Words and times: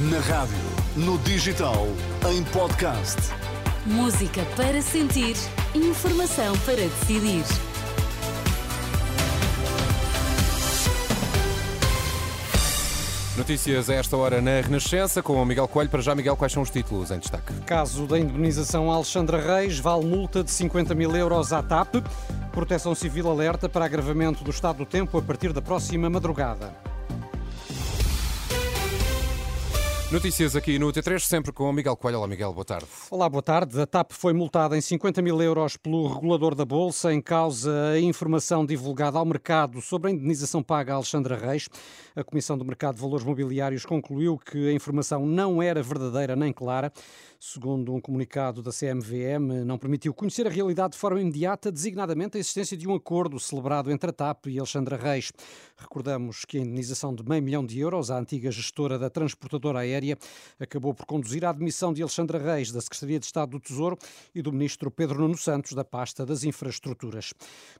Na 0.00 0.20
rádio, 0.20 0.54
no 0.94 1.18
digital, 1.18 1.88
em 2.30 2.44
podcast. 2.52 3.16
Música 3.84 4.44
para 4.56 4.80
sentir, 4.80 5.34
informação 5.74 6.56
para 6.58 6.76
decidir. 6.76 7.42
Notícias 13.36 13.90
a 13.90 13.94
esta 13.94 14.16
hora 14.16 14.40
na 14.40 14.60
Renascença 14.60 15.20
com 15.20 15.42
o 15.42 15.44
Miguel 15.44 15.66
Coelho. 15.66 15.90
Para 15.90 16.00
já, 16.00 16.14
Miguel, 16.14 16.36
quais 16.36 16.52
são 16.52 16.62
os 16.62 16.70
títulos 16.70 17.10
em 17.10 17.18
destaque? 17.18 17.52
Caso 17.66 18.06
da 18.06 18.20
indemnização 18.20 18.92
Alexandra 18.92 19.40
Reis, 19.40 19.80
vale 19.80 20.06
multa 20.06 20.44
de 20.44 20.52
50 20.52 20.94
mil 20.94 21.16
euros 21.16 21.52
à 21.52 21.60
TAP. 21.60 21.96
Proteção 22.52 22.94
Civil 22.94 23.28
alerta 23.28 23.68
para 23.68 23.84
agravamento 23.84 24.44
do 24.44 24.50
estado 24.52 24.76
do 24.76 24.86
tempo 24.86 25.18
a 25.18 25.22
partir 25.22 25.52
da 25.52 25.60
próxima 25.60 26.08
madrugada. 26.08 26.87
Notícias 30.10 30.56
aqui 30.56 30.78
no 30.78 30.90
T3, 30.90 31.18
sempre 31.18 31.52
com 31.52 31.68
o 31.68 31.72
Miguel 31.72 31.94
Coelho. 31.94 32.16
Olá, 32.16 32.26
Miguel, 32.26 32.50
boa 32.54 32.64
tarde. 32.64 32.86
Olá, 33.10 33.28
boa 33.28 33.42
tarde. 33.42 33.78
A 33.78 33.86
TAP 33.86 34.12
foi 34.12 34.32
multada 34.32 34.74
em 34.74 34.80
50 34.80 35.20
mil 35.20 35.38
euros 35.42 35.76
pelo 35.76 36.10
regulador 36.10 36.54
da 36.54 36.64
Bolsa 36.64 37.12
em 37.12 37.20
causa 37.20 37.90
a 37.90 38.00
informação 38.00 38.64
divulgada 38.64 39.18
ao 39.18 39.26
mercado 39.26 39.82
sobre 39.82 40.10
a 40.10 40.14
indenização 40.14 40.62
paga 40.62 40.94
a 40.94 40.96
Alexandra 40.96 41.36
Reis. 41.36 41.68
A 42.16 42.24
Comissão 42.24 42.56
do 42.56 42.64
Mercado 42.64 42.94
de 42.94 43.02
Valores 43.02 43.22
Mobiliários 43.22 43.84
concluiu 43.84 44.38
que 44.38 44.70
a 44.70 44.72
informação 44.72 45.26
não 45.26 45.62
era 45.62 45.82
verdadeira 45.82 46.34
nem 46.34 46.54
clara. 46.54 46.90
Segundo 47.38 47.94
um 47.94 48.00
comunicado 48.00 48.62
da 48.62 48.72
CMVM, 48.72 49.62
não 49.64 49.78
permitiu 49.78 50.14
conhecer 50.14 50.46
a 50.46 50.50
realidade 50.50 50.94
de 50.94 50.98
forma 50.98 51.20
imediata, 51.20 51.70
designadamente 51.70 52.36
a 52.36 52.40
existência 52.40 52.76
de 52.76 52.88
um 52.88 52.94
acordo 52.94 53.38
celebrado 53.38 53.92
entre 53.92 54.08
a 54.08 54.12
TAP 54.12 54.46
e 54.46 54.58
Alexandra 54.58 54.96
Reis. 54.96 55.30
Recordamos 55.76 56.44
que 56.46 56.56
a 56.56 56.60
indenização 56.62 57.14
de 57.14 57.22
meio 57.22 57.42
milhão 57.42 57.64
de 57.64 57.78
euros 57.78 58.10
à 58.10 58.18
antiga 58.18 58.50
gestora 58.50 58.98
da 58.98 59.08
transportadora 59.08 59.80
aérea 59.80 59.97
acabou 60.58 60.94
por 60.94 61.06
conduzir 61.06 61.44
à 61.44 61.50
admissão 61.50 61.92
de 61.92 62.02
Alexandra 62.02 62.38
Reis 62.38 62.72
da 62.72 62.80
Secretaria 62.80 63.18
de 63.18 63.26
Estado 63.26 63.50
do 63.50 63.60
Tesouro 63.60 63.98
e 64.34 64.42
do 64.42 64.52
ministro 64.52 64.90
Pedro 64.90 65.20
Nuno 65.20 65.36
Santos 65.36 65.72
da 65.72 65.84
pasta 65.84 66.24
das 66.24 66.44
infraestruturas. 66.44 67.32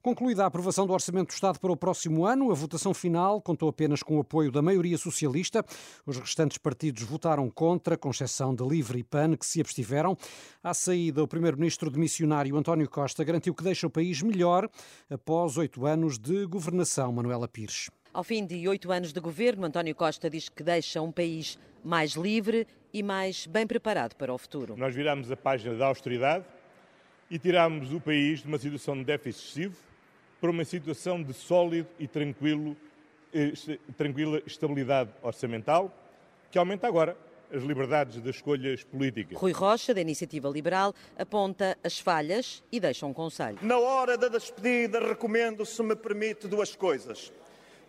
Concluída 0.02 0.44
a 0.44 0.46
aprovação 0.46 0.86
do 0.86 0.92
Orçamento 0.92 1.28
do 1.28 1.34
Estado 1.34 1.58
para 1.58 1.72
o 1.72 1.76
próximo 1.76 2.24
ano, 2.24 2.50
a 2.50 2.54
votação 2.54 2.94
final 2.94 3.40
contou 3.40 3.68
apenas 3.68 4.02
com 4.02 4.16
o 4.16 4.20
apoio 4.20 4.50
da 4.50 4.62
maioria 4.62 4.98
socialista. 4.98 5.64
Os 6.06 6.16
restantes 6.16 6.58
partidos 6.58 7.02
votaram 7.02 7.50
contra, 7.50 7.96
com 7.96 8.10
exceção 8.10 8.54
de 8.54 8.66
Livre 8.66 8.98
e 8.98 9.04
PAN, 9.04 9.36
que 9.36 9.46
se 9.46 9.60
abstiveram. 9.60 10.16
À 10.62 10.74
saída, 10.74 11.22
o 11.22 11.28
primeiro-ministro 11.28 11.90
demissionário 11.90 12.56
António 12.56 12.88
Costa 12.88 13.24
garantiu 13.24 13.54
que 13.54 13.64
deixa 13.64 13.86
o 13.86 13.90
país 13.90 14.22
melhor 14.22 14.68
após 15.10 15.56
oito 15.56 15.86
anos 15.86 16.18
de 16.18 16.46
governação. 16.46 17.12
Manuela 17.12 17.48
Pires. 17.48 17.90
Ao 18.12 18.24
fim 18.24 18.46
de 18.46 18.66
oito 18.66 18.90
anos 18.90 19.12
de 19.12 19.20
governo, 19.20 19.66
António 19.66 19.94
Costa 19.94 20.30
diz 20.30 20.48
que 20.48 20.62
deixa 20.62 21.00
um 21.00 21.12
país 21.12 21.58
mais 21.84 22.12
livre 22.12 22.66
e 22.92 23.02
mais 23.02 23.46
bem 23.46 23.66
preparado 23.66 24.14
para 24.14 24.32
o 24.32 24.38
futuro. 24.38 24.76
Nós 24.76 24.94
viramos 24.94 25.30
a 25.30 25.36
página 25.36 25.74
da 25.74 25.86
austeridade 25.86 26.44
e 27.30 27.38
tiramos 27.38 27.92
o 27.92 28.00
país 28.00 28.40
de 28.40 28.48
uma 28.48 28.58
situação 28.58 28.96
de 28.96 29.04
déficit 29.04 29.42
excessivo 29.42 29.76
para 30.40 30.50
uma 30.50 30.64
situação 30.64 31.22
de 31.22 31.34
sólido 31.34 31.88
e 31.98 32.08
tranquilo, 32.08 32.74
eh, 33.32 33.52
tranquila 33.96 34.40
estabilidade 34.46 35.10
orçamental, 35.22 35.94
que 36.50 36.58
aumenta 36.58 36.86
agora 36.86 37.14
as 37.52 37.62
liberdades 37.62 38.20
das 38.20 38.36
escolhas 38.36 38.84
políticas. 38.84 39.38
Rui 39.38 39.52
Rocha, 39.52 39.92
da 39.92 40.00
Iniciativa 40.00 40.48
Liberal, 40.48 40.94
aponta 41.18 41.76
as 41.84 41.98
falhas 41.98 42.62
e 42.72 42.80
deixa 42.80 43.04
um 43.04 43.12
conselho. 43.12 43.58
Na 43.62 43.78
hora 43.78 44.16
da 44.16 44.28
despedida, 44.28 44.98
recomendo, 44.98 45.64
se 45.66 45.82
me 45.82 45.94
permite, 45.94 46.48
duas 46.48 46.74
coisas. 46.74 47.32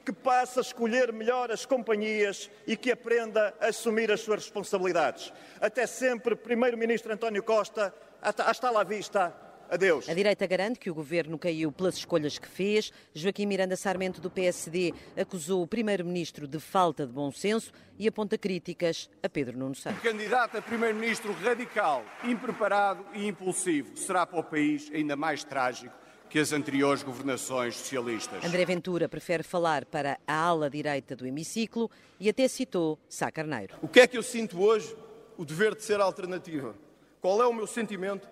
Que 0.10 0.14
passe 0.14 0.58
a 0.58 0.64
escolher 0.64 1.14
melhor 1.14 1.52
as 1.52 1.68
companhias 1.68 2.50
e 2.66 2.76
que 2.76 2.92
aprenda 2.92 3.54
a 3.62 3.68
assumir 3.68 4.12
as 4.12 4.22
suas 4.22 4.42
responsabilidades. 4.42 5.32
Até 5.62 5.86
sempre, 5.86 6.36
Primeiro-Ministro 6.36 7.14
António 7.14 7.44
Costa, 7.44 7.94
hasta 8.20 8.72
lá 8.72 8.84
vista, 8.84 9.32
Adeus. 9.70 10.10
A 10.10 10.16
direita 10.16 10.48
garante 10.48 10.80
que 10.80 10.90
o 10.90 10.96
governo 10.96 11.38
caiu 11.38 11.72
pelas 11.72 11.96
escolhas 11.96 12.40
que 12.40 12.48
fez. 12.48 12.92
Joaquim 13.14 13.46
Miranda 13.46 13.76
Sarmento, 13.76 14.20
do 14.20 14.32
PSD, 14.32 14.96
acusou 15.16 15.62
o 15.62 15.68
primeiro-ministro 15.68 16.48
de 16.48 16.60
falta 16.60 17.06
de 17.06 17.14
bom 17.14 17.32
senso 17.32 17.72
e 17.96 18.08
aponta 18.08 18.36
críticas 18.36 19.12
a 19.22 19.30
Pedro 19.30 19.60
Nuno 19.60 19.76
Santos. 19.76 20.00
O 20.00 20.02
candidato 20.02 20.58
a 20.58 20.62
primeiro-ministro 20.64 21.32
radical, 21.34 22.04
impreparado 22.24 23.06
e 23.14 23.28
impulsivo 23.28 23.96
será 23.96 24.26
para 24.26 24.40
o 24.40 24.44
país 24.44 24.90
ainda 24.92 25.16
mais 25.16 25.44
trágico 25.44 25.94
que 26.30 26.38
as 26.38 26.54
anteriores 26.54 27.02
governações 27.02 27.76
socialistas. 27.76 28.44
André 28.44 28.64
Ventura 28.64 29.10
prefere 29.10 29.44
falar 29.44 29.86
para 29.86 30.20
a 30.28 30.34
ala 30.34 30.70
direita 30.70 31.16
do 31.16 31.26
hemiciclo 31.26 31.90
e 32.20 32.30
até 32.30 32.48
citou 32.48 33.00
Sá 33.10 33.32
Carneiro. 33.32 33.76
O 33.82 33.88
que 33.88 34.00
é 34.00 34.08
que 34.08 34.18
eu 34.18 34.24
sinto 34.24 34.62
hoje? 34.62 34.96
O 35.38 35.44
dever 35.44 35.74
de 35.74 35.84
ser 35.84 36.00
alternativa. 36.00 36.76
Qual 37.20 37.42
é 37.42 37.48
o 37.48 37.54
meu 37.54 37.66
sentimento? 37.66 38.28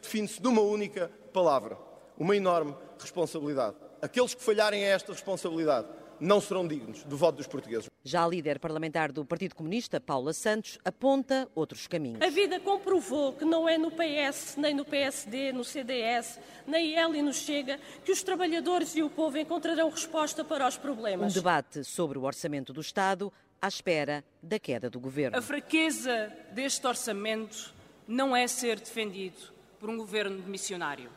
define-se 0.00 0.40
de 0.40 0.48
uma 0.48 0.62
única 0.62 1.10
palavra: 1.32 1.76
uma 2.16 2.36
enorme 2.36 2.74
responsabilidade. 2.98 3.76
Aqueles 4.00 4.34
que 4.34 4.42
falharem 4.42 4.84
a 4.84 4.88
esta 4.88 5.12
responsabilidade 5.12 5.88
não 6.20 6.40
serão 6.40 6.66
dignos 6.66 7.04
do 7.04 7.16
voto 7.16 7.36
dos 7.36 7.46
portugueses. 7.46 7.88
Já 8.02 8.24
a 8.24 8.28
líder 8.28 8.58
parlamentar 8.58 9.12
do 9.12 9.24
Partido 9.24 9.54
Comunista, 9.54 10.00
Paula 10.00 10.32
Santos, 10.32 10.78
aponta 10.84 11.48
outros 11.54 11.86
caminhos. 11.86 12.22
A 12.22 12.30
vida 12.30 12.58
comprovou 12.60 13.32
que 13.32 13.44
não 13.44 13.68
é 13.68 13.76
no 13.76 13.90
PS, 13.90 14.56
nem 14.56 14.74
no 14.74 14.84
PSD, 14.84 15.52
no 15.52 15.64
CDS, 15.64 16.38
nem 16.66 16.94
ela 16.94 17.16
e 17.16 17.22
no 17.22 17.32
Chega, 17.32 17.78
que 18.04 18.12
os 18.12 18.22
trabalhadores 18.22 18.94
e 18.96 19.02
o 19.02 19.10
povo 19.10 19.38
encontrarão 19.38 19.90
resposta 19.90 20.44
para 20.44 20.66
os 20.66 20.76
problemas. 20.76 21.32
Um 21.32 21.34
debate 21.34 21.84
sobre 21.84 22.18
o 22.18 22.22
orçamento 22.22 22.72
do 22.72 22.80
Estado 22.80 23.32
à 23.60 23.68
espera 23.68 24.24
da 24.42 24.58
queda 24.58 24.88
do 24.88 25.00
governo. 25.00 25.36
A 25.36 25.42
fraqueza 25.42 26.32
deste 26.52 26.86
orçamento 26.86 27.74
não 28.06 28.34
é 28.34 28.46
ser 28.46 28.78
defendido 28.78 29.52
por 29.78 29.90
um 29.90 29.96
governo 29.96 30.42
missionário. 30.44 31.10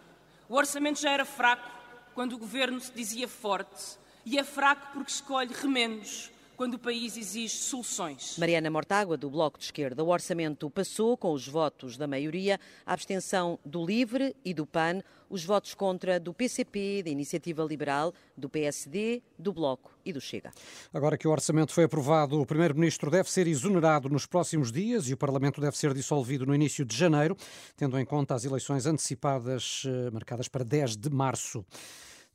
O 0.50 0.56
orçamento 0.56 1.00
já 1.00 1.12
era 1.12 1.24
fraco 1.24 1.70
quando 2.14 2.34
o 2.34 2.38
governo 2.38 2.80
se 2.80 2.92
dizia 2.92 3.28
forte 3.28 4.01
e 4.26 4.38
é 4.38 4.44
fraco 4.44 4.88
porque 4.94 5.12
escolhe 5.12 5.54
remendos 5.54 6.32
quando 6.62 6.76
o 6.76 6.80
país 6.80 7.18
exige 7.18 7.56
soluções. 7.56 8.38
Mariana 8.38 8.70
Mortágua, 8.70 9.18
do 9.18 9.32
Bloco 9.32 9.58
de 9.58 9.66
Esquerda, 9.66 10.04
o 10.04 10.10
orçamento 10.10 10.70
passou 10.70 11.18
com 11.18 11.34
os 11.34 11.48
votos 11.48 11.98
da 11.98 12.06
maioria, 12.06 12.60
a 12.86 12.94
abstenção 12.94 13.58
do 13.66 13.84
LIVRE 13.84 14.36
e 14.46 14.54
do 14.54 14.64
PAN, 14.64 15.02
os 15.28 15.44
votos 15.44 15.74
contra 15.74 16.20
do 16.20 16.36
PCP, 16.36 17.02
da 17.04 17.10
Iniciativa 17.10 17.64
Liberal, 17.64 18.14
do 18.38 18.48
PSD, 18.48 19.24
do 19.40 19.52
Bloco 19.52 19.92
e 20.06 20.14
do 20.14 20.22
Chega. 20.22 20.52
Agora 20.94 21.18
que 21.18 21.28
o 21.28 21.32
orçamento 21.32 21.74
foi 21.74 21.86
aprovado, 21.86 22.40
o 22.40 22.46
Primeiro-Ministro 22.46 23.10
deve 23.10 23.32
ser 23.32 23.48
exonerado 23.48 24.08
nos 24.08 24.28
próximos 24.28 24.72
dias 24.72 25.08
e 25.08 25.14
o 25.14 25.18
Parlamento 25.18 25.60
deve 25.60 25.76
ser 25.76 25.96
dissolvido 25.96 26.46
no 26.46 26.54
início 26.54 26.86
de 26.86 26.96
janeiro, 26.96 27.36
tendo 27.76 27.98
em 27.98 28.06
conta 28.06 28.36
as 28.36 28.46
eleições 28.46 28.86
antecipadas 28.86 29.82
eh, 29.88 30.12
marcadas 30.12 30.48
para 30.48 30.64
10 30.64 30.96
de 30.96 31.10
março. 31.10 31.66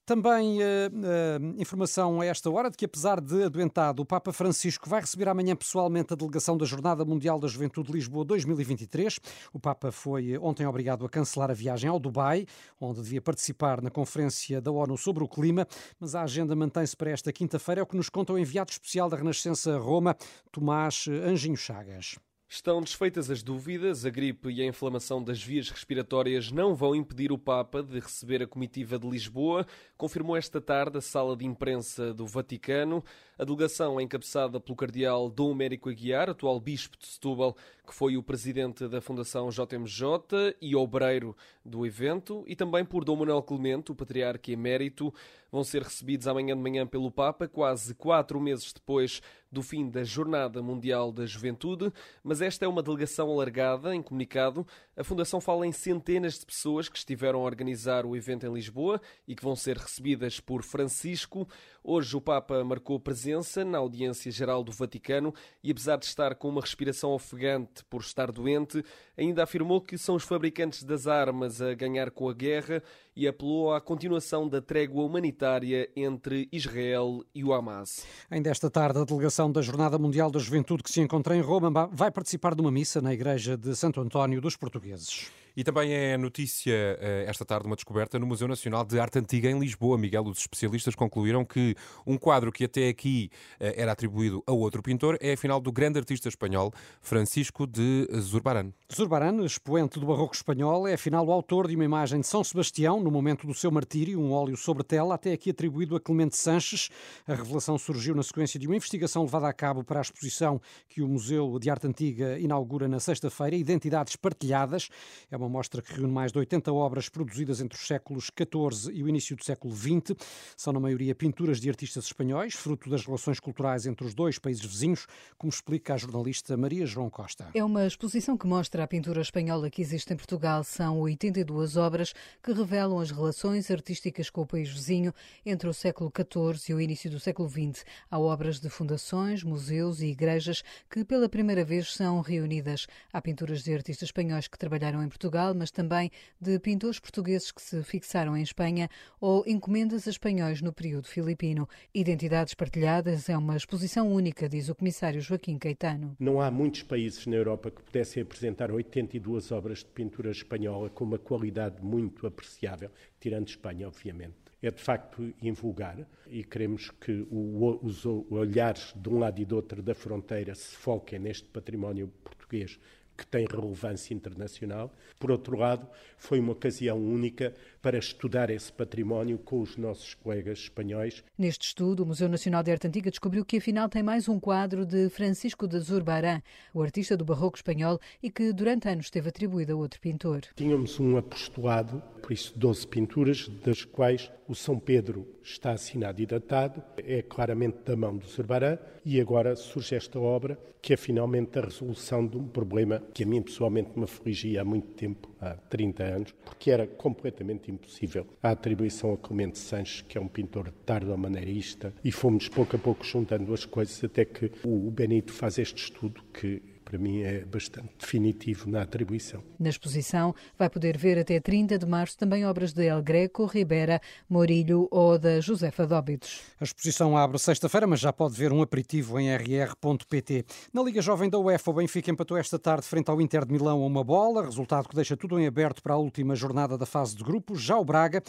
Também 0.07 0.61
uh, 0.61 0.63
uh, 0.63 1.61
informação 1.61 2.21
a 2.21 2.27
esta 2.27 2.49
hora 2.49 2.71
de 2.71 2.77
que, 2.77 2.85
apesar 2.85 3.21
de 3.21 3.43
adoentado, 3.43 4.03
o 4.03 4.07
Papa 4.07 4.33
Francisco 4.33 4.89
vai 4.89 5.01
receber 5.01 5.29
amanhã 5.29 5.57
pessoalmente 5.57 6.13
a 6.13 6.17
delegação 6.17 6.57
da 6.57 6.65
Jornada 6.65 7.05
Mundial 7.05 7.41
da 7.41 7.49
Juventude 7.49 7.89
de 7.89 7.95
Lisboa 7.95 8.25
2023. 8.25 9.19
O 9.53 9.59
Papa 9.59 9.91
foi 9.91 10.39
ontem 10.39 10.65
obrigado 10.65 11.05
a 11.05 11.09
cancelar 11.09 11.51
a 11.51 11.55
viagem 11.55 11.91
ao 11.91 11.99
Dubai, 11.99 12.47
onde 12.81 13.03
devia 13.03 13.21
participar 13.21 13.83
na 13.83 13.91
Conferência 13.91 14.61
da 14.61 14.71
ONU 14.71 14.97
sobre 14.97 15.25
o 15.25 15.29
Clima, 15.29 15.67
mas 15.99 16.15
a 16.15 16.23
agenda 16.23 16.55
mantém-se 16.55 16.97
para 16.97 17.11
esta 17.11 17.33
quinta-feira, 17.33 17.81
é 17.81 17.83
o 17.83 17.87
que 17.87 17.97
nos 17.97 18.09
conta 18.09 18.33
o 18.33 18.39
enviado 18.39 18.71
especial 18.71 19.09
da 19.11 19.17
Renascença 19.17 19.77
Roma, 19.77 20.17
Tomás 20.53 21.07
Anjinho 21.09 21.57
Chagas. 21.57 22.17
Estão 22.49 22.81
desfeitas 22.81 23.29
as 23.29 23.43
dúvidas, 23.43 24.07
a 24.07 24.11
gripe 24.11 24.49
e 24.51 24.63
a 24.63 24.65
inflamação 24.65 25.21
das 25.23 25.43
vias 25.43 25.69
respiratórias 25.69 26.53
não 26.53 26.77
vão 26.77 26.95
impedir 26.95 27.33
o 27.33 27.39
Papa 27.39 27.83
de 27.83 27.99
receber 27.99 28.41
a 28.41 28.47
comitiva 28.47 28.97
de 29.01 29.09
Lisboa, 29.09 29.67
confirmou 29.97 30.37
esta 30.37 30.61
tarde 30.61 30.99
a 30.99 31.01
sala 31.01 31.37
de 31.37 31.45
imprensa 31.45 32.15
do 32.15 32.25
Vaticano. 32.25 33.03
A 33.37 33.45
delegação 33.45 33.99
é 33.99 34.05
encabeçada 34.05 34.61
pelo 34.61 34.77
cardeal 34.77 35.29
Dom 35.29 35.51
Américo 35.51 35.91
Aguiar, 35.91 36.31
atual 36.31 36.61
bispo 36.61 36.97
de 36.97 37.09
Setúbal, 37.09 37.57
que 37.85 37.93
foi 37.93 38.17
o 38.17 38.23
presidente 38.23 38.87
da 38.87 39.01
Fundação 39.01 39.49
JMJ 39.51 40.55
e 40.61 40.77
obreiro 40.77 41.37
do 41.65 41.85
evento, 41.85 42.45
e 42.47 42.55
também 42.55 42.85
por 42.85 43.05
Dom 43.05 43.17
Manuel 43.17 43.43
Clemente, 43.43 43.91
o 43.91 43.95
patriarca 43.95 44.53
emérito, 44.53 45.13
vão 45.51 45.65
ser 45.65 45.83
recebidos 45.83 46.29
amanhã 46.29 46.57
de 46.57 46.63
manhã 46.63 46.87
pelo 46.87 47.11
Papa, 47.11 47.49
quase 47.49 47.95
quatro 47.95 48.41
meses 48.41 48.73
depois 48.73 49.21
do 49.57 49.63
fim 49.63 49.89
da 49.89 50.05
Jornada 50.05 50.61
Mundial 50.61 51.11
da 51.11 51.25
Juventude. 51.25 51.91
Mas 52.23 52.43
esta 52.43 52.67
é 52.67 52.69
uma 52.69 52.83
delegação 52.83 53.31
alargada. 53.31 53.95
Em 53.95 54.03
comunicado, 54.03 54.67
a 54.97 55.05
Fundação 55.05 55.43
fala 55.43 55.67
em 55.67 55.73
centenas 55.73 56.39
de 56.39 56.47
pessoas 56.47 56.89
que 56.89 56.97
estiveram 56.97 57.41
a 57.41 57.43
organizar 57.43 58.07
o 58.07 58.17
evento 58.17 58.47
em 58.47 58.53
Lisboa 58.53 58.99
e 59.29 59.37
que 59.37 59.45
vão 59.45 59.55
ser 59.55 59.77
recebidas 59.77 60.41
por 60.41 60.63
Francisco. 60.63 61.47
Hoje 61.85 62.17
o 62.17 62.21
Papa 62.21 62.65
marcou 62.65 62.99
presença 62.99 63.63
na 63.63 63.77
audiência 63.77 64.33
geral 64.33 64.65
do 64.65 64.73
Vaticano 64.73 65.35
e, 65.63 65.71
apesar 65.71 65.99
de 65.99 66.07
estar 66.07 66.35
com 66.35 66.49
uma 66.49 66.63
respiração 66.63 67.11
ofegante 67.11 67.85
por 67.91 68.01
estar 68.01 68.33
doente, 68.33 68.83
ainda 69.19 69.43
afirmou 69.43 69.83
que 69.83 69.99
são 69.99 70.15
os 70.15 70.25
fabricantes 70.25 70.83
das 70.83 71.07
armas 71.07 71.61
a 71.61 71.75
ganhar 71.75 72.11
com 72.11 72.29
a 72.31 72.33
guerra 72.33 72.83
e 73.15 73.29
apelou 73.29 73.75
à 73.75 73.81
continuação 73.81 74.49
da 74.49 74.63
trégua 74.63 75.05
humanitária 75.05 75.91
entre 75.95 76.49
Israel 76.51 77.23
e 77.35 77.45
o 77.45 77.53
Hamas. 77.53 78.07
Ainda 78.31 78.51
esta 78.51 78.71
tarde, 78.71 78.99
a 78.99 79.05
delegação 79.05 79.53
da 79.53 79.61
Jornada 79.61 79.99
Mundial 79.99 80.31
da 80.31 80.39
Juventude 80.39 80.83
que 80.83 80.91
se 80.91 81.01
encontra 81.01 81.37
em 81.37 81.41
Roma 81.41 81.71
vai 81.93 82.11
participar 82.11 82.55
de 82.55 82.63
uma 82.63 82.71
missa 82.71 83.01
na 83.03 83.13
Igreja 83.13 83.57
de 83.57 83.77
Santo 83.77 84.01
António 84.01 84.41
dos 84.41 84.57
Portugueses 84.57 84.86
portugueses. 84.87 85.31
E 85.57 85.65
também 85.65 85.91
é 85.91 86.19
notícia 86.19 86.75
eh, 87.01 87.25
esta 87.27 87.43
tarde 87.43 87.67
uma 87.67 87.77
descoberta 87.77 88.19
no 88.19 88.27
Museu 88.27 88.47
Nacional 88.47 88.85
de 88.85 89.01
Arte 89.01 89.19
Antiga 89.19 89.51
em 89.51 89.59
Lisboa. 89.59 89.97
Miguel, 89.97 90.25
os 90.25 90.41
especialistas 90.41 90.95
concluíram 90.95 91.47
que 91.47 91.75
um 92.07 92.19
quadro 92.19 92.53
que 92.53 92.65
até 92.65 92.91
aqui 92.91 93.31
eh, 93.59 93.73
era 93.75 93.93
atribuído 93.93 94.45
a 94.47 94.53
outro 94.53 94.83
pintor 94.83 95.17
é 95.19 95.33
afinal 95.33 95.59
do 95.59 95.73
grande 95.73 95.99
artista 95.99 96.29
espanhol 96.29 96.75
Francisco 97.01 97.67
de 97.67 98.07
Zurbarán. 98.21 98.71
Zurbarán, 98.95 99.43
expoente 99.47 99.99
do 99.99 100.05
barroco 100.05 100.35
espanhol, 100.35 100.87
é 100.87 100.93
afinal 100.93 101.27
o 101.27 101.33
autor 101.33 101.69
de 101.69 101.75
uma 101.75 101.87
imagem 101.87 102.21
de 102.21 102.27
São 102.27 102.45
Sebastião 102.45 103.01
no 103.01 103.11
momento 103.11 103.47
do 103.47 103.55
seu 103.55 103.71
martírio, 103.71 104.21
um 104.21 104.33
óleo 104.33 104.59
sobre 104.59 104.85
tela, 104.85 105.15
até 105.15 105.33
aqui 105.33 105.49
atribuído 105.49 105.97
a 105.97 106.01
Clemente 106.01 106.37
Sanches. 106.37 106.91
A 107.27 107.35
revelação 107.35 107.79
surgiu 107.79 108.15
na 108.15 108.23
sequência 108.23 108.61
de 108.61 108.67
uma 108.67 108.77
investigação 108.77 109.23
levada 109.23 109.49
a 109.49 109.55
cabo 109.55 109.83
para 109.83 110.01
a 110.01 110.03
exposição 110.03 110.61
que 110.87 111.01
o 111.01 111.09
Museu 111.09 111.59
de 111.59 111.71
Arte 111.71 111.87
Antiga 111.87 112.39
inaugura 112.39 112.87
na 112.87 113.01
sexta-feira, 113.01 113.57
Identidades 113.57 114.17
Partilhadas. 114.17 114.91
É 115.31 115.37
uma 115.37 115.46
uma 115.47 115.49
mostra 115.49 115.81
que 115.81 115.93
reúne 115.93 116.13
mais 116.13 116.33
de 116.33 116.39
80 116.39 116.73
obras 116.73 117.09
produzidas 117.09 117.61
entre 117.61 117.79
os 117.79 117.87
séculos 117.87 118.25
XIV 118.25 118.93
e 118.93 119.03
o 119.03 119.09
início 119.09 119.37
do 119.37 119.45
século 119.45 119.75
XX. 119.75 120.17
São, 120.57 120.73
na 120.73 120.81
maioria, 120.81 121.15
pinturas 121.15 121.61
de 121.61 121.69
artistas 121.69 122.07
espanhóis, 122.07 122.55
fruto 122.55 122.91
das 122.91 123.07
relações 123.07 123.39
culturais 123.39 123.87
entre 123.87 124.05
os 124.05 124.13
dois 124.13 124.39
países 124.39 124.65
vizinhos, 124.65 125.07
como 125.39 125.51
explica 125.51 125.95
a 125.95 125.97
jornalista 125.97 126.57
Maria 126.57 126.85
João 126.85 127.09
Costa. 127.09 127.49
É 127.55 127.63
uma 127.63 127.87
exposição 127.87 128.37
que 128.37 128.47
mostra 128.47 128.83
a 128.83 128.87
pintura 128.89 129.21
espanhola 129.21 129.71
que 129.71 129.81
existe 129.81 130.13
em 130.13 130.17
Portugal. 130.17 130.65
São 130.65 130.99
82 131.01 131.77
obras 131.77 132.13
que 132.43 132.53
revelam 132.53 132.99
as 132.99 133.13
relações 133.13 133.71
artísticas 133.71 134.29
com 134.29 134.43
o 134.43 134.47
país 134.47 134.69
vizinho 134.69 135.15
entre 135.45 135.69
o 135.69 135.75
século 135.75 136.13
XIV 136.15 136.71
e 136.71 136.75
o 136.75 136.81
início 136.81 137.09
do 137.09 137.21
século 137.21 137.49
XX. 137.49 137.85
Há 138.11 138.19
obras 138.19 138.59
de 138.59 138.69
fundações, 138.69 139.45
museus 139.45 140.01
e 140.01 140.07
igrejas 140.07 140.63
que 140.91 141.05
pela 141.05 141.29
primeira 141.29 141.65
vez 141.65 141.95
são 141.95 142.21
reunidas. 142.21 142.89
Há 143.13 143.23
pinturas 143.23 143.63
de 143.63 143.73
artistas 143.73 144.09
espanhóis 144.09 144.49
que 144.49 144.59
trabalharam 144.59 145.03
em 145.03 145.09
Portugal 145.09 145.36
Portugal, 145.37 145.55
mas 145.55 145.71
também 145.71 146.11
de 146.41 146.59
pintores 146.59 146.99
portugueses 146.99 147.53
que 147.53 147.61
se 147.61 147.83
fixaram 147.83 148.37
em 148.37 148.43
Espanha 148.43 148.89
ou 149.21 149.45
encomendas 149.47 150.07
a 150.07 150.11
espanhóis 150.11 150.63
no 150.63 150.73
período 150.73 151.07
filipino. 151.07 151.69
Identidades 151.95 152.55
Partilhadas 152.55 153.29
é 153.29 153.37
uma 153.37 153.57
exposição 153.57 154.11
única, 154.11 154.49
diz 154.49 154.69
o 154.69 154.75
comissário 154.75 155.21
Joaquim 155.21 155.59
Caetano. 155.59 156.17
Não 156.19 156.41
há 156.41 156.51
muitos 156.51 156.83
países 156.83 157.27
na 157.27 157.37
Europa 157.37 157.71
que 157.71 157.83
pudessem 157.83 158.23
apresentar 158.23 158.71
82 158.71 159.53
obras 159.53 159.81
de 159.81 159.87
pintura 159.87 160.31
espanhola 160.31 160.89
com 160.89 161.05
uma 161.05 161.19
qualidade 161.19 161.83
muito 161.83 162.27
apreciável, 162.27 162.91
tirando 163.21 163.49
Espanha, 163.49 163.87
obviamente 163.87 164.47
é 164.63 164.71
de 164.71 164.83
facto 164.83 165.35
invulgar 165.43 165.99
e 166.27 166.43
queremos 166.43 166.91
que 166.91 167.27
o, 167.31 167.79
os 167.83 168.05
olhares 168.07 168.93
de 168.97 169.09
um 169.09 169.19
lado 169.19 169.39
e 169.41 169.45
do 169.45 169.55
outro 169.55 169.83
da 169.83 169.95
fronteira 169.95 170.55
se 170.55 170.75
foquem 170.75 171.19
neste 171.19 171.47
património 171.49 172.09
português 172.25 172.81
que 173.17 173.27
tem 173.27 173.47
relevância 173.51 174.13
internacional. 174.13 174.93
Por 175.19 175.31
outro 175.31 175.57
lado, 175.57 175.89
foi 176.19 176.39
uma 176.39 176.53
ocasião 176.53 176.99
única 176.99 177.55
para 177.81 177.99
estudar 177.99 178.51
esse 178.51 178.73
património 178.73 179.39
com 179.39 179.61
os 179.61 179.77
nossos 179.77 180.15
colegas 180.15 180.59
espanhóis. 180.59 181.23
Neste 181.39 181.67
estudo, 181.69 182.03
o 182.03 182.07
Museu 182.07 182.29
Nacional 182.29 182.63
de 182.63 182.71
Arte 182.71 182.87
Antiga 182.87 183.11
descobriu 183.11 183.45
que 183.45 183.59
afinal 183.59 183.89
tem 183.89 184.03
mais 184.03 184.29
um 184.29 184.39
quadro 184.39 184.85
de 184.85 185.09
Francisco 185.09 185.67
de 185.67 185.79
Zurbarán, 185.79 186.41
o 186.75 186.83
artista 186.83 187.17
do 187.17 187.25
barroco 187.25 187.57
espanhol 187.57 188.01
e 188.23 188.31
que 188.31 188.53
durante 188.53 188.89
anos 188.89 189.07
esteve 189.07 189.29
atribuído 189.29 189.73
a 189.73 189.77
outro 189.77 190.01
pintor. 190.01 190.43
Tínhamos 190.55 190.99
um 191.01 191.17
apostolado, 191.17 192.03
por 192.23 192.33
isso 192.33 192.53
12 192.59 192.87
pinturas, 192.89 193.49
das 193.65 193.85
quais 193.85 194.31
o 194.49 194.55
São 194.55 194.79
Pedro 194.79 195.27
está 195.43 195.73
assinado 195.73 196.21
e 196.21 196.27
datado, 196.27 196.83
é 196.99 197.23
claramente 197.23 197.79
da 197.85 197.97
mão 197.97 198.17
do 198.17 198.27
Zurbarán 198.27 198.79
e 199.05 199.21
agora 199.21 199.57
surge 199.57 199.95
esta 199.95 200.19
obra 200.19 200.59
que 200.81 200.93
é 200.93 200.97
finalmente 200.97 201.59
a 201.59 201.63
resolução 201.63 202.25
de 202.25 202.37
um 202.37 202.47
problema 202.47 203.03
que 203.13 203.25
a 203.25 203.27
mim 203.27 203.43
pessoalmente 203.43 203.91
me 203.97 204.05
afligia 204.05 204.63
há 204.63 204.65
muito 204.65 204.87
tempo, 204.95 205.29
há 205.41 205.55
30 205.55 206.05
anos, 206.05 206.35
porque 206.45 206.71
era 206.71 206.87
completamente 206.87 207.73
impossível. 207.73 208.25
A 208.41 208.51
atribuição 208.51 209.13
a 209.13 209.17
Clemente 209.17 209.59
Sanches, 209.59 210.03
que 210.03 210.17
é 210.17 210.21
um 210.21 210.29
pintor 210.29 210.73
tardo-maneirista, 210.85 211.93
e 212.05 212.13
fomos 212.13 212.49
pouco 212.49 212.77
a 212.77 212.79
pouco 212.79 213.05
juntando 213.05 213.53
as 213.53 213.65
coisas 213.65 214.05
até 214.05 214.25
que 214.25 214.53
o 214.65 214.89
Benito 214.91 215.33
faz 215.33 215.59
este 215.59 215.83
estudo 215.83 216.23
que 216.33 216.63
para 216.87 216.99
mim 216.99 217.23
é 217.23 217.45
bastante 217.45 217.91
definitivo 217.99 218.71
na 218.71 218.83
atribuição. 218.83 219.43
Na 219.59 219.69
exposição 219.69 220.33
vai 220.57 220.71
poder 220.71 220.97
ver 220.97 221.19
até 221.19 221.41
30 221.41 221.79
de 221.79 221.85
março 221.85 222.17
também 222.17 222.47
obras 222.47 222.73
de 222.73 222.87
El 222.87 223.03
Greco, 223.03 223.45
Ribera, 223.45 224.01
Morilho 224.31 224.87
ou 224.93 225.19
da 225.19 225.41
Josefa 225.41 225.85
Dóbidos. 225.85 226.43
A 226.61 226.65
exposição 226.65 227.19
abre 227.19 227.39
sexta-feira, 227.41 227.89
mas 227.89 227.99
já 227.99 228.13
pode 228.13 228.35
ver 228.37 228.53
um 228.53 228.63
aperitivo 228.63 229.19
em 229.19 229.35
rr.pt. 229.35 230.45
Na 230.73 230.81
Liga 230.81 231.03
Jovem 231.03 231.29
da 231.29 231.39
UEFA, 231.39 231.73
o 231.73 231.75
Benfica 231.75 232.09
empatou 232.09 232.37
esta 232.37 232.57
tarde 232.57 232.87
frente 232.87 233.11
ao 233.11 233.21
Inter 233.21 233.45
de 233.45 233.53
Milão 233.53 233.83
a 233.83 233.87
uma 233.87 234.05
bola, 234.05 234.45
resultado 234.45 234.89
que 234.89 234.95
deixa 234.95 235.17
tudo 235.17 235.41
em 235.41 235.47
aberto 235.47 235.83
para 235.83 235.95
a 235.95 235.99
última 235.99 236.37
jornada 236.37 236.79
da 236.79 236.87
fase 236.87 237.17
de 237.17 237.25
grupos. 237.25 237.61
Já 237.61 237.77
o 237.77 237.85
Braga 237.85 238.23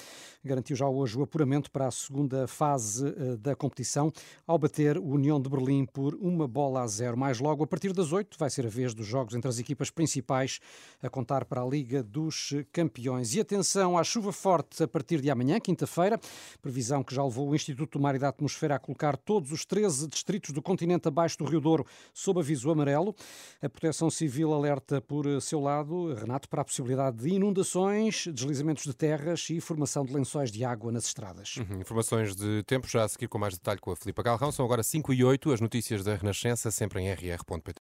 garantiu 0.44 0.75
já 0.75 0.88
hoje 0.88 1.15
o 1.15 1.21
apuramento 1.21 1.69
para 1.69 1.88
a 1.88 1.92
segunda 1.92 2.48
fase 2.48 3.07
eh, 3.07 3.38
da 3.38 3.56
competição, 3.56 4.12
ao 4.48 4.57
bater 4.57 4.98
o 4.98 5.09
União 5.09 5.39
de 5.39 5.48
Berlim 5.48 5.86
por 5.86 6.15
uma 6.15 6.48
bola 6.48 6.81
a 6.81 6.88
zero. 6.88 7.15
Mais 7.15 7.39
logo, 7.39 7.63
a 7.63 7.68
partir 7.68 7.94
das 7.94 8.12
oito, 8.12 8.36
vai 8.39 8.46
vai 8.47 8.49
ser 8.49 8.65
a 8.65 8.69
vez 8.69 8.94
dos 8.94 9.05
jogos 9.05 9.35
entre 9.35 9.49
as 9.49 9.59
equipas 9.59 9.89
principais 9.89 10.59
a 11.03 11.09
contar 11.09 11.44
para 11.44 11.61
a 11.61 11.65
Liga 11.65 12.01
dos 12.01 12.53
Campeões. 12.71 13.35
E 13.35 13.41
atenção 13.41 13.97
à 13.97 14.03
chuva 14.05 14.31
forte 14.31 14.81
a 14.81 14.88
partir 14.88 15.19
de 15.19 15.29
amanhã, 15.29 15.59
quinta-feira, 15.59 16.17
previsão 16.61 17.03
que 17.03 17.13
já 17.13 17.23
levou 17.23 17.49
o 17.49 17.55
Instituto 17.55 17.97
do 17.97 18.01
Mar 18.01 18.15
e 18.15 18.19
da 18.19 18.29
Atmosfera 18.29 18.75
a 18.75 18.79
colocar 18.79 19.17
todos 19.17 19.51
os 19.51 19.65
13 19.65 20.07
distritos 20.07 20.51
do 20.51 20.61
continente 20.61 21.09
abaixo 21.09 21.38
do 21.38 21.44
Rio 21.44 21.59
Douro 21.59 21.85
sob 22.13 22.39
aviso 22.39 22.71
amarelo. 22.71 23.13
A 23.61 23.67
Proteção 23.67 24.09
Civil 24.09 24.53
alerta 24.53 25.01
por 25.01 25.25
seu 25.41 25.59
lado, 25.59 26.13
Renato, 26.13 26.47
para 26.47 26.61
a 26.61 26.65
possibilidade 26.65 27.17
de 27.17 27.29
inundações, 27.29 28.27
deslizamentos 28.27 28.85
de 28.85 28.94
terras 28.94 29.49
e 29.49 29.59
formação 29.59 30.05
de 30.05 30.13
lençóis 30.13 30.51
de 30.51 30.63
água 30.63 30.89
nas 30.89 31.05
estradas. 31.05 31.57
Uhum, 31.57 31.81
informações 31.81 32.33
de 32.33 32.63
tempo 32.63 32.88
já 32.88 33.03
a 33.03 33.09
seguir 33.09 33.27
com 33.27 33.38
mais 33.38 33.55
detalhe 33.55 33.81
com 33.81 33.91
a 33.91 33.95
Filipa 33.95 34.23
Galrão. 34.23 34.53
São 34.53 34.63
agora 34.63 34.83
5 34.83 35.13
e 35.13 35.23
8, 35.23 35.51
as 35.51 35.59
notícias 35.59 36.01
da 36.01 36.15
Renascença 36.15 36.71
sempre 36.71 37.01
em 37.01 37.11
rr.pt. 37.11 37.75